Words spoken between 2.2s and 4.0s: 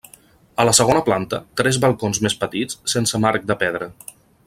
més petits, sense marc de pedra.